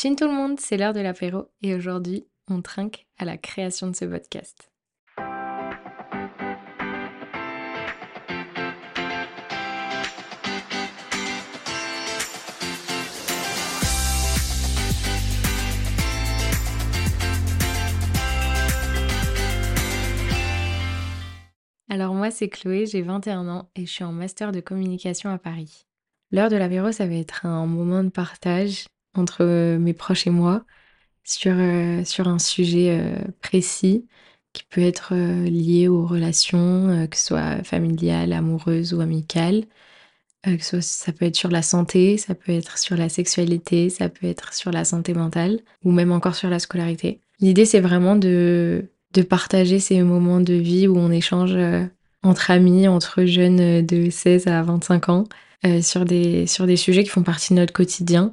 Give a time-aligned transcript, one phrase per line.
[0.00, 3.88] Chin tout le monde, c'est l'heure de l'apéro et aujourd'hui, on trinque à la création
[3.88, 4.70] de ce podcast.
[21.88, 25.38] Alors moi c'est Chloé, j'ai 21 ans et je suis en master de communication à
[25.38, 25.88] Paris.
[26.30, 28.86] L'heure de l'apéro, ça va être un moment de partage
[29.18, 30.64] entre euh, mes proches et moi
[31.24, 34.06] sur, euh, sur un sujet euh, précis
[34.54, 39.64] qui peut être lié aux relations, que ce soit familiales, amoureuses ou amicales.
[40.42, 44.08] que soit, ça peut être sur la santé, ça peut être sur la sexualité, ça
[44.08, 47.20] peut être sur la santé mentale ou même encore sur la scolarité.
[47.40, 51.56] L'idée, c'est vraiment de, de partager ces moments de vie où on échange
[52.22, 55.24] entre amis, entre jeunes de 16 à 25 ans,
[55.82, 58.30] sur, des, sur des sujets qui font partie de notre quotidien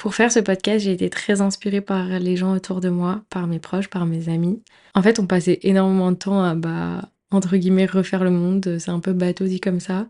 [0.00, 3.46] pour faire ce podcast, j'ai été très inspirée par les gens autour de moi, par
[3.46, 4.62] mes proches, par mes amis.
[4.94, 8.78] En fait, on passait énormément de temps à, bah, entre guillemets, refaire le monde.
[8.78, 10.08] C'est un peu bateau dit comme ça,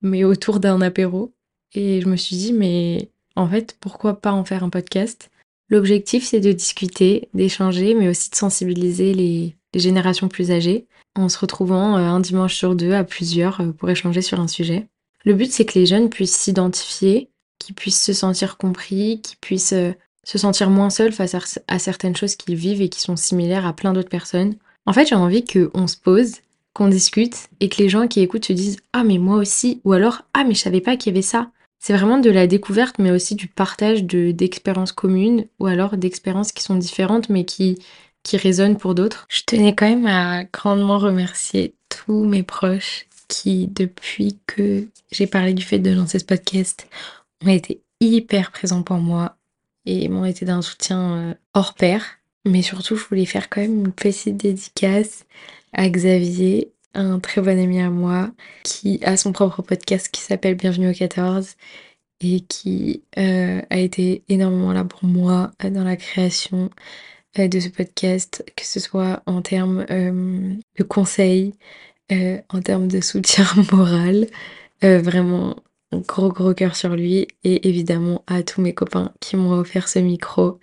[0.00, 1.34] mais autour d'un apéro.
[1.74, 5.30] Et je me suis dit, mais en fait, pourquoi pas en faire un podcast?
[5.68, 11.38] L'objectif, c'est de discuter, d'échanger, mais aussi de sensibiliser les, générations plus âgées en se
[11.38, 14.88] retrouvant euh, un dimanche sur deux à plusieurs euh, pour échanger sur un sujet.
[15.26, 17.28] Le but, c'est que les jeunes puissent s'identifier
[17.58, 19.92] qui puissent se sentir compris, qui puissent euh,
[20.24, 21.34] se sentir moins seuls face
[21.68, 24.56] à, certaines choses qu'ils vivent et qui sont similaires à plein d'autres personnes.
[24.84, 26.32] En fait, j'ai envie qu'on se pose,
[26.74, 29.94] qu'on discute et que les gens qui écoutent se disent Ah, mais moi aussi, ou
[29.94, 31.50] alors Ah, mais je savais pas qu'il y avait ça.
[31.78, 36.62] C'est vraiment de la découverte, mais aussi du partage d'expériences communes ou alors d'expériences qui
[36.62, 37.78] sont différentes mais qui,
[38.22, 39.26] qui résonnent pour d'autres.
[39.30, 45.54] Je tenais quand même à grandement remercier tous mes proches qui, depuis que j'ai parlé
[45.54, 46.88] du fait de lancer ce podcast,
[47.44, 49.36] ont été hyper présents pour moi
[49.86, 52.04] et m'ont été d'un soutien euh, hors pair.
[52.44, 55.26] Mais surtout, je voulais faire quand même une petite dédicace
[55.72, 58.30] à Xavier, un très bon ami à moi,
[58.64, 61.56] qui a son propre podcast qui s'appelle Bienvenue au 14
[62.20, 66.70] et qui euh, a été énormément là pour moi euh, dans la création
[67.36, 71.54] de ce podcast, que ce soit en termes de conseils,
[72.10, 74.26] en termes de soutien moral.
[74.82, 75.54] vraiment,
[75.92, 79.98] gros gros cœur sur lui et évidemment à tous mes copains qui m'ont offert ce
[79.98, 80.58] micro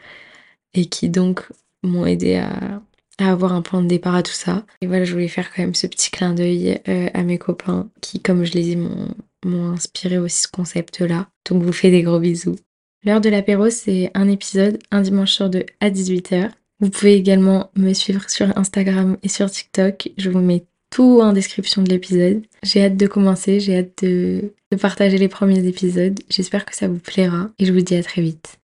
[0.74, 1.48] et qui donc
[1.84, 2.82] m'ont aidé à,
[3.20, 4.66] avoir un plan de départ à tout ça.
[4.82, 7.90] Et voilà, je voulais faire quand même ce petit clin d'œil euh, à mes copains
[8.02, 11.30] qui, comme je l'ai dit, m'ont inspiré aussi ce concept-là.
[11.50, 12.58] Donc, vous fais des gros bisous.
[13.06, 16.50] L'heure de l'apéro, c'est un épisode, un dimanche sur deux à 18h.
[16.82, 20.10] Vous pouvez également me suivre sur Instagram et sur TikTok.
[20.18, 22.46] Je vous mets tout en description de l'épisode.
[22.64, 26.18] J'ai hâte de commencer, j'ai hâte de, de partager les premiers épisodes.
[26.30, 28.60] J'espère que ça vous plaira et je vous dis à très vite.